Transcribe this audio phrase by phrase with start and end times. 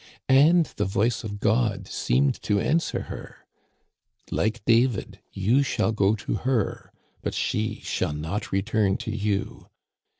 [0.27, 3.45] And the voice of God seemed to answer her:"
[4.05, 9.67] * Like David you shall go to her, but she shall not return to you.'